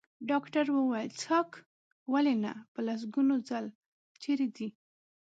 ډاکټر 0.29 0.65
وویل: 0.71 1.09
څښاک؟ 1.19 1.49
ولې 2.11 2.35
نه، 2.43 2.51
په 2.73 2.79
لسګونو 2.87 3.35
ځل، 3.49 3.65
چېرې 4.21 4.47
دی؟ 4.55 4.67